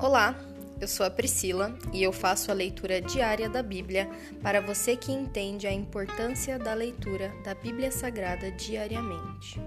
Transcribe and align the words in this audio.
Olá, 0.00 0.38
eu 0.80 0.86
sou 0.86 1.04
a 1.04 1.10
Priscila 1.10 1.76
e 1.92 2.04
eu 2.04 2.12
faço 2.12 2.52
a 2.52 2.54
leitura 2.54 3.00
diária 3.00 3.48
da 3.48 3.64
Bíblia 3.64 4.08
para 4.40 4.60
você 4.60 4.96
que 4.96 5.10
entende 5.10 5.66
a 5.66 5.72
importância 5.72 6.56
da 6.56 6.72
leitura 6.72 7.34
da 7.42 7.52
Bíblia 7.52 7.90
Sagrada 7.90 8.48
diariamente. 8.52 9.60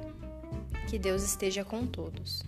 Que 0.90 0.98
Deus 0.98 1.22
esteja 1.22 1.66
com 1.66 1.86
todos. 1.86 2.44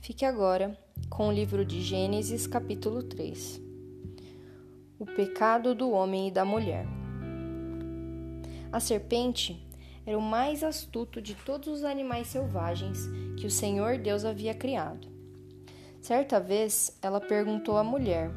Fique 0.00 0.24
agora 0.24 0.78
com 1.12 1.28
o 1.28 1.32
livro 1.32 1.62
de 1.62 1.82
Gênesis, 1.82 2.46
capítulo 2.46 3.02
3. 3.02 3.60
O 4.98 5.04
pecado 5.04 5.74
do 5.74 5.90
homem 5.90 6.28
e 6.28 6.30
da 6.30 6.42
mulher. 6.42 6.86
A 8.72 8.80
serpente 8.80 9.62
era 10.06 10.16
o 10.16 10.22
mais 10.22 10.64
astuto 10.64 11.20
de 11.20 11.34
todos 11.34 11.68
os 11.68 11.84
animais 11.84 12.28
selvagens 12.28 12.98
que 13.38 13.46
o 13.46 13.50
Senhor 13.50 13.98
Deus 13.98 14.24
havia 14.24 14.54
criado. 14.54 15.06
Certa 16.00 16.40
vez, 16.40 16.98
ela 17.02 17.20
perguntou 17.20 17.76
à 17.76 17.84
mulher: 17.84 18.30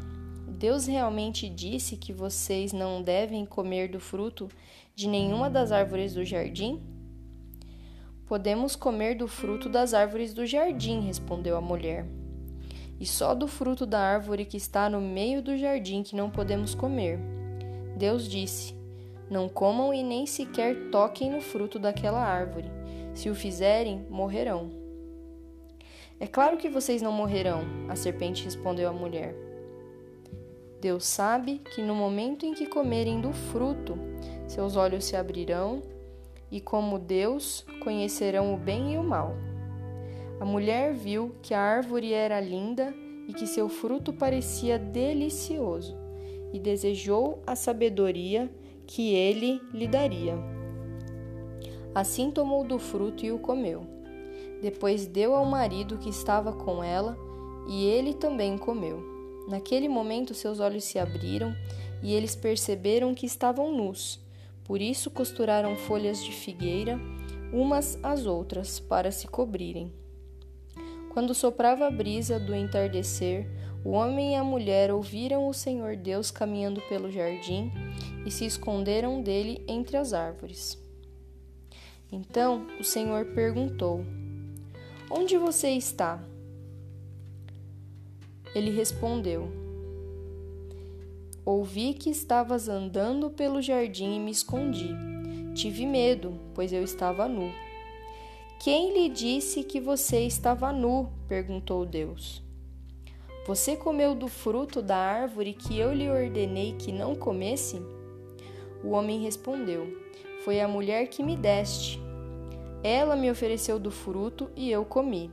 Deus 0.45 0.85
realmente 0.85 1.47
disse 1.47 1.95
que 1.95 2.11
vocês 2.11 2.73
não 2.73 3.01
devem 3.01 3.45
comer 3.45 3.87
do 3.87 4.01
fruto 4.01 4.49
de 4.93 5.07
nenhuma 5.07 5.49
das 5.49 5.71
árvores 5.71 6.13
do 6.13 6.25
jardim? 6.25 6.83
Podemos 8.25 8.75
comer 8.75 9.15
do 9.15 9.29
fruto 9.29 9.69
das 9.69 9.93
árvores 9.93 10.33
do 10.33 10.45
jardim, 10.45 10.99
respondeu 10.99 11.55
a 11.55 11.61
mulher 11.61 12.05
e 12.99 13.05
só 13.05 13.33
do 13.33 13.47
fruto 13.47 13.85
da 13.85 13.99
árvore 13.99 14.45
que 14.45 14.57
está 14.57 14.89
no 14.89 15.01
meio 15.01 15.41
do 15.41 15.57
jardim 15.57 16.03
que 16.03 16.15
não 16.15 16.29
podemos 16.29 16.73
comer. 16.73 17.19
Deus 17.97 18.27
disse: 18.27 18.75
Não 19.29 19.49
comam 19.49 19.93
e 19.93 20.03
nem 20.03 20.25
sequer 20.25 20.89
toquem 20.89 21.31
no 21.31 21.41
fruto 21.41 21.77
daquela 21.77 22.23
árvore. 22.23 22.69
Se 23.13 23.29
o 23.29 23.35
fizerem, 23.35 24.05
morrerão. 24.09 24.69
É 26.19 26.27
claro 26.27 26.57
que 26.57 26.69
vocês 26.69 27.01
não 27.01 27.11
morrerão, 27.11 27.63
a 27.89 27.95
serpente 27.95 28.43
respondeu 28.43 28.89
à 28.89 28.93
mulher. 28.93 29.35
Deus 30.79 31.05
sabe 31.05 31.59
que 31.73 31.81
no 31.81 31.95
momento 31.95 32.45
em 32.45 32.53
que 32.53 32.67
comerem 32.67 33.19
do 33.19 33.33
fruto, 33.33 33.97
seus 34.47 34.75
olhos 34.75 35.05
se 35.05 35.15
abrirão 35.15 35.81
e, 36.51 36.61
como 36.61 36.99
Deus, 36.99 37.65
conhecerão 37.83 38.53
o 38.53 38.57
bem 38.57 38.93
e 38.93 38.97
o 38.97 39.03
mal. 39.03 39.35
A 40.39 40.45
mulher 40.45 40.93
viu 40.93 41.35
que 41.41 41.53
a 41.53 41.59
árvore 41.59 42.13
era 42.13 42.39
linda 42.39 42.93
e 43.27 43.33
que 43.33 43.47
seu 43.47 43.69
fruto 43.69 44.13
parecia 44.13 44.77
delicioso, 44.77 45.95
e 46.53 46.59
desejou 46.59 47.41
a 47.47 47.55
sabedoria 47.55 48.51
que 48.85 49.13
ele 49.13 49.61
lhe 49.73 49.87
daria. 49.87 50.35
Assim 51.93 52.29
tomou 52.29 52.63
do 52.63 52.77
fruto 52.77 53.25
e 53.25 53.31
o 53.31 53.39
comeu. 53.39 53.87
Depois 54.61 55.07
deu 55.07 55.33
ao 55.33 55.45
marido 55.45 55.97
que 55.97 56.09
estava 56.09 56.51
com 56.51 56.83
ela, 56.83 57.17
e 57.67 57.85
ele 57.85 58.13
também 58.13 58.57
comeu. 58.57 59.01
Naquele 59.47 59.87
momento 59.87 60.33
seus 60.33 60.59
olhos 60.59 60.83
se 60.83 60.99
abriram 60.99 61.55
e 62.03 62.13
eles 62.13 62.35
perceberam 62.35 63.13
que 63.13 63.25
estavam 63.25 63.71
nus. 63.71 64.19
Por 64.63 64.81
isso 64.81 65.09
costuraram 65.09 65.75
folhas 65.75 66.23
de 66.23 66.31
figueira 66.31 66.99
umas 67.53 67.97
às 68.03 68.25
outras 68.25 68.79
para 68.79 69.11
se 69.11 69.27
cobrirem. 69.27 69.91
Quando 71.15 71.33
soprava 71.33 71.87
a 71.87 71.89
brisa 71.89 72.37
do 72.37 72.53
entardecer, 72.53 73.47
o 73.85 73.91
homem 73.91 74.33
e 74.33 74.35
a 74.35 74.43
mulher 74.43 74.91
ouviram 74.91 75.47
o 75.47 75.53
Senhor 75.53 75.95
Deus 75.95 76.29
caminhando 76.29 76.81
pelo 76.89 77.09
jardim 77.09 77.71
e 78.25 78.29
se 78.29 78.43
esconderam 78.45 79.21
dele 79.21 79.63
entre 79.65 79.95
as 79.95 80.11
árvores. 80.11 80.77
Então 82.11 82.67
o 82.77 82.83
Senhor 82.83 83.27
perguntou: 83.27 84.05
Onde 85.09 85.37
você 85.37 85.69
está? 85.69 86.21
Ele 88.53 88.71
respondeu: 88.71 89.49
Ouvi 91.45 91.93
que 91.93 92.09
estavas 92.09 92.67
andando 92.67 93.29
pelo 93.29 93.61
jardim 93.61 94.17
e 94.17 94.19
me 94.19 94.31
escondi. 94.31 94.93
Tive 95.53 95.85
medo, 95.85 96.37
pois 96.53 96.73
eu 96.73 96.83
estava 96.83 97.25
nu. 97.25 97.49
Quem 98.65 98.93
lhe 98.93 99.09
disse 99.09 99.63
que 99.63 99.79
você 99.79 100.21
estava 100.21 100.73
nu? 100.73 101.11
perguntou 101.27 101.85
Deus. 101.85 102.43
Você 103.45 103.75
comeu 103.75 104.15
do 104.15 104.27
fruto 104.27 104.81
da 104.81 104.97
árvore 104.97 105.53
que 105.53 105.77
eu 105.77 105.93
lhe 105.93 106.09
ordenei 106.09 106.73
que 106.73 106.91
não 106.91 107.13
comesse? 107.13 107.79
O 108.83 108.89
homem 108.89 109.21
respondeu: 109.21 109.95
Foi 110.43 110.59
a 110.59 110.67
mulher 110.67 111.09
que 111.09 111.21
me 111.21 111.37
deste. 111.37 112.01
Ela 112.83 113.15
me 113.15 113.29
ofereceu 113.29 113.77
do 113.77 113.91
fruto 113.91 114.49
e 114.55 114.71
eu 114.71 114.83
comi. 114.83 115.31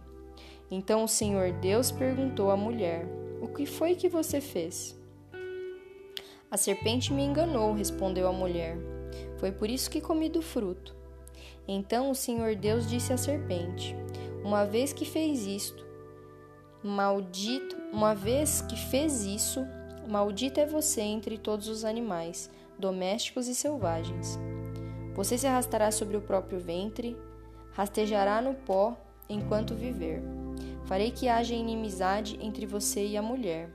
Então 0.71 1.03
o 1.03 1.09
Senhor 1.09 1.53
Deus 1.53 1.91
perguntou 1.91 2.51
à 2.51 2.57
mulher: 2.59 3.07
O 3.41 3.49
que 3.49 3.65
foi 3.65 3.95
que 3.95 4.11
você 4.11 4.43
fez? 4.43 4.95
A 6.51 6.59
serpente 6.59 7.11
me 7.11 7.25
enganou, 7.25 7.73
respondeu 7.73 8.29
a 8.29 8.33
mulher. 8.33 8.77
Foi 9.39 9.51
por 9.51 9.71
isso 9.71 9.91
que 9.91 10.03
comi 10.03 10.29
do 10.29 10.43
fruto. 10.43 11.01
Então 11.67 12.11
o 12.11 12.15
Senhor 12.15 12.57
Deus 12.57 12.89
disse 12.89 13.13
à 13.13 13.17
serpente: 13.17 13.97
Uma 14.45 14.65
vez 14.65 14.93
que 14.93 15.05
fez 15.05 15.47
isto, 15.47 15.85
maldito, 16.83 17.77
uma 17.93 18.15
vez 18.15 18.61
que 18.63 18.77
fez 18.77 19.25
isso, 19.25 19.65
maldito 20.09 20.61
é 20.61 20.67
você 20.67 21.01
entre 21.01 21.39
todos 21.39 21.69
os 21.69 21.85
animais, 21.85 22.51
domésticos 22.79 23.47
e 23.47 23.55
selvagens. 23.55 24.39
Você 25.15 25.37
se 25.39 25.47
arrastará 25.47 25.91
sobre 25.91 26.17
o 26.17 26.23
próprio 26.23 26.59
ventre, 26.59 27.17
rastejará 27.73 28.41
no 28.41 28.55
pó 28.55 28.97
enquanto 29.29 29.75
viver. 29.75 30.23
Farei 30.87 31.11
que 31.11 31.29
haja 31.29 31.55
inimizade 31.55 32.39
entre 32.41 32.67
você 32.67 33.07
e 33.07 33.17
a 33.17 33.23
mulher, 33.23 33.71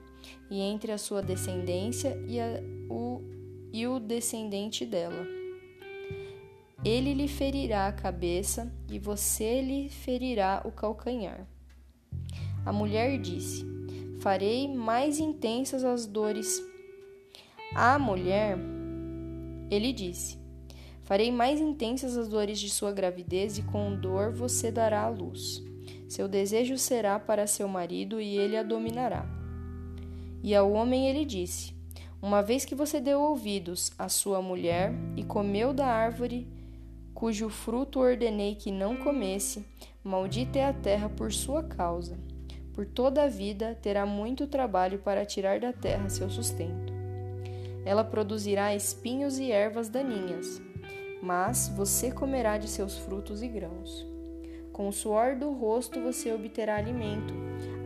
e 0.49 0.59
entre 0.59 0.91
a 0.91 0.97
sua 0.97 1.21
descendência 1.21 2.21
e, 2.27 2.39
a, 2.39 2.61
o, 2.89 3.21
e 3.71 3.87
o 3.87 3.99
descendente 3.99 4.85
dela 4.85 5.36
ele 6.83 7.13
lhe 7.13 7.27
ferirá 7.27 7.88
a 7.88 7.91
cabeça 7.91 8.71
e 8.89 8.99
você 8.99 9.61
lhe 9.61 9.89
ferirá 9.89 10.61
o 10.63 10.71
calcanhar. 10.71 11.47
A 12.65 12.71
mulher 12.71 13.17
disse: 13.17 13.65
Farei 14.19 14.67
mais 14.67 15.19
intensas 15.19 15.83
as 15.83 16.05
dores. 16.05 16.61
A 17.73 17.97
mulher, 17.97 18.57
ele 19.71 19.91
disse: 19.91 20.38
Farei 21.03 21.31
mais 21.31 21.59
intensas 21.59 22.17
as 22.17 22.27
dores 22.27 22.59
de 22.59 22.69
sua 22.69 22.91
gravidez 22.91 23.57
e 23.57 23.63
com 23.63 23.95
dor 23.95 24.31
você 24.31 24.71
dará 24.71 25.03
à 25.03 25.09
luz. 25.09 25.63
Seu 26.07 26.27
desejo 26.27 26.77
será 26.77 27.19
para 27.19 27.47
seu 27.47 27.67
marido 27.67 28.19
e 28.21 28.38
ele 28.38 28.55
a 28.55 28.63
dominará. 28.63 29.25
E 30.44 30.53
ao 30.53 30.71
homem 30.71 31.09
ele 31.09 31.25
disse: 31.25 31.73
Uma 32.21 32.41
vez 32.41 32.65
que 32.65 32.75
você 32.75 32.99
deu 32.99 33.21
ouvidos 33.21 33.91
à 33.97 34.07
sua 34.07 34.41
mulher 34.41 34.94
e 35.15 35.23
comeu 35.23 35.73
da 35.73 35.88
árvore 35.88 36.56
cujo 37.17 37.50
fruto 37.50 38.00
ordenei 38.00 38.53
que 38.53 38.72
não 38.72 38.95
comesse, 38.95 39.66
maldita 40.03 40.59
é 40.59 40.66
a 40.66 40.72
terra 40.72 41.09
por 41.09 41.33
sua 41.33 41.63
causa. 41.63 42.16
Por 42.75 42.85
toda 42.85 43.23
a 43.23 43.28
vida 43.28 43.75
terá 43.81 44.05
muito 44.05 44.45
trabalho 44.45 45.00
para 45.00 45.25
tirar 45.25 45.59
da 45.59 45.73
terra 45.73 46.09
seu 46.09 46.29
sustento. 46.29 46.94
Ela 47.83 48.03
produzirá 48.03 48.75
espinhos 48.75 49.39
e 49.39 49.51
ervas 49.51 49.89
daninhas, 49.89 50.61
mas 51.19 51.67
você 51.69 52.11
comerá 52.11 52.59
de 52.59 52.67
seus 52.67 53.00
frutos 53.00 53.41
e 53.41 53.47
grãos. 53.47 54.06
Com 54.72 54.88
o 54.88 54.94
suor 54.94 55.35
do 55.35 55.51
rosto 55.51 56.00
você 56.00 56.31
obterá 56.31 56.75
alimento, 56.75 57.33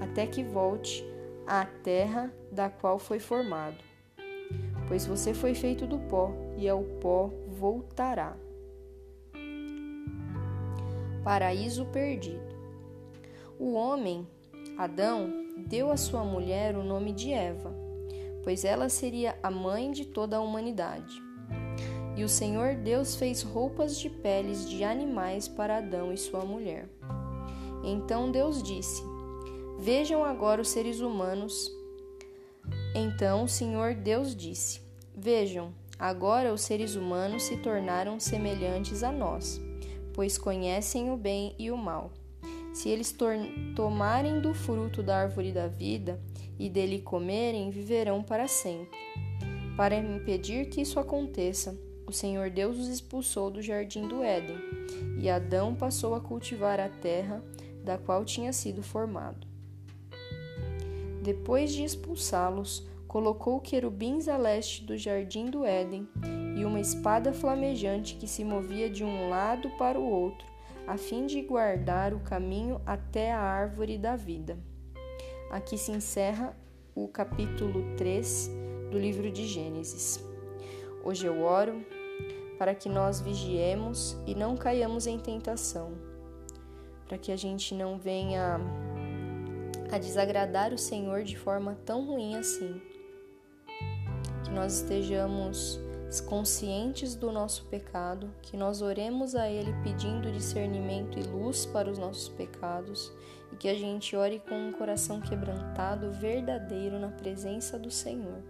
até 0.02 0.28
que 0.28 0.44
volte 0.44 1.06
à 1.48 1.64
terra 1.66 2.30
da 2.52 2.70
qual 2.70 3.00
foi 3.00 3.18
formado. 3.18 3.82
Pois 4.90 5.06
você 5.06 5.34
foi 5.34 5.56
feito 5.56 5.88
do 5.88 6.00
pó, 6.00 6.34
e 6.58 6.68
ao 6.68 6.84
pó 6.84 7.32
voltará. 7.48 8.36
Paraíso 11.24 11.86
Perdido. 11.86 12.56
O 13.60 13.74
homem, 13.74 14.28
Adão, 14.76 15.32
deu 15.68 15.92
à 15.92 15.98
sua 15.98 16.24
mulher 16.24 16.76
o 16.76 16.84
nome 16.84 17.14
de 17.14 17.32
Eva, 17.32 17.72
pois 18.44 18.66
ela 18.66 18.90
seria 18.90 19.38
a 19.44 19.52
mãe 19.52 19.92
de 19.92 20.06
toda 20.06 20.38
a 20.38 20.42
humanidade. 20.42 21.22
E 22.18 22.24
o 22.24 22.30
Senhor 22.30 22.74
Deus 22.74 23.16
fez 23.16 23.44
roupas 23.44 24.00
de 24.00 24.10
peles 24.10 24.68
de 24.68 24.84
animais 24.84 25.48
para 25.48 25.78
Adão 25.78 26.12
e 26.12 26.18
sua 26.18 26.44
mulher. 26.44 26.90
Então 27.84 28.32
Deus 28.32 28.64
disse: 28.64 29.04
Vejam 29.78 30.26
agora 30.26 30.62
os 30.62 30.70
seres 30.70 31.02
humanos. 31.02 31.72
Então 32.96 33.44
o 33.44 33.48
Senhor 33.48 33.94
Deus 33.94 34.36
disse: 34.36 34.82
Vejam, 35.16 35.72
agora 36.00 36.52
os 36.52 36.62
seres 36.62 36.96
humanos 36.96 37.44
se 37.44 37.58
tornaram 37.58 38.20
semelhantes 38.20 39.04
a 39.04 39.12
nós 39.12 39.62
pois 40.14 40.38
conhecem 40.38 41.12
o 41.12 41.18
bem 41.18 41.56
e 41.58 41.72
o 41.72 41.78
mal. 41.78 42.12
Se 42.74 42.90
eles 42.90 43.16
tomarem 43.76 44.40
do 44.40 44.54
fruto 44.54 45.04
da 45.04 45.18
árvore 45.18 45.52
da 45.52 45.68
vida 45.68 46.20
e 46.58 46.70
dele 46.70 47.00
comerem, 47.00 47.70
viverão 47.70 48.24
para 48.24 48.48
sempre. 48.48 48.98
Para 49.76 49.96
impedir 49.96 50.70
que 50.70 50.82
isso 50.82 51.00
aconteça, 51.00 51.78
o 52.08 52.12
Senhor 52.12 52.50
Deus 52.50 52.78
os 52.78 52.88
expulsou 52.88 53.50
do 53.50 53.62
jardim 53.62 54.08
do 54.08 54.24
Éden, 54.24 54.58
e 55.20 55.30
Adão 55.30 55.76
passou 55.76 56.14
a 56.16 56.20
cultivar 56.20 56.80
a 56.80 56.90
terra 56.90 57.44
da 57.84 57.98
qual 57.98 58.24
tinha 58.24 58.54
sido 58.54 58.84
formado. 58.84 59.48
Depois 61.22 61.72
de 61.72 61.84
expulsá-los, 61.84 62.88
colocou 63.08 63.60
querubins 63.60 64.28
a 64.28 64.38
leste 64.38 64.84
do 64.84 64.98
jardim 64.98 65.46
do 65.46 65.66
Éden 65.66 66.08
e 66.56 66.66
uma 66.66 66.80
espada 66.80 67.34
flamejante 67.34 68.16
que 68.16 68.28
se 68.28 68.44
movia 68.44 68.90
de 68.90 69.04
um 69.04 69.30
lado 69.30 69.70
para 69.78 70.00
o 70.00 70.10
outro, 70.10 70.46
a 70.88 70.98
fim 70.98 71.26
de 71.26 71.42
guardar 71.42 72.14
o 72.14 72.20
caminho 72.20 72.82
até 72.86 73.32
a 73.32 73.40
árvore 73.40 73.98
da 73.98 74.16
vida. 74.16 74.58
Aqui 75.50 75.78
se 75.78 75.92
encerra 75.92 76.56
o 76.96 77.08
capítulo 77.08 77.96
3 77.98 78.50
do 78.92 79.00
livro 79.00 79.32
de 79.32 79.46
Gênesis. 79.48 80.24
Hoje 81.04 81.26
eu 81.26 81.42
oro 81.42 81.86
para 82.58 82.76
que 82.76 82.88
nós 82.88 83.20
vigiemos 83.20 84.18
e 84.28 84.36
não 84.36 84.56
caiamos 84.56 85.08
em 85.08 85.18
tentação, 85.18 85.94
para 87.08 87.18
que 87.18 87.32
a 87.32 87.36
gente 87.36 87.74
não 87.74 87.98
venha 87.98 88.60
a 89.92 89.98
desagradar 89.98 90.74
o 90.74 90.78
Senhor 90.78 91.24
de 91.24 91.38
forma 91.38 91.78
tão 91.86 92.06
ruim 92.06 92.36
assim. 92.36 92.82
Que 94.44 94.52
nós 94.52 94.82
estejamos 94.82 95.80
conscientes 96.20 97.16
do 97.16 97.32
nosso 97.32 97.66
pecado, 97.66 98.30
que 98.42 98.58
nós 98.58 98.82
oremos 98.82 99.36
a 99.36 99.50
Ele 99.50 99.74
pedindo 99.84 100.32
discernimento 100.32 101.18
e 101.18 101.24
luz 101.24 101.66
para 101.66 101.90
os 101.90 101.98
nossos 101.98 102.28
pecados 102.28 103.12
e 103.52 103.56
que 103.56 103.70
a 103.70 103.76
gente 103.76 104.16
ore 104.16 104.40
com 104.40 104.56
um 104.56 104.74
coração 104.74 105.22
quebrantado, 105.22 106.12
verdadeiro 106.12 107.00
na 107.00 107.10
presença 107.10 107.80
do 107.80 107.90
Senhor. 107.90 108.42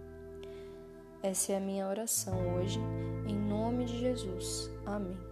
Essa 1.22 1.52
é 1.52 1.56
a 1.56 1.60
minha 1.60 1.86
oração 1.86 2.56
hoje, 2.56 2.80
em 3.28 3.36
nome 3.36 3.84
de 3.84 4.00
Jesus. 4.00 4.68
Amém. 4.84 5.31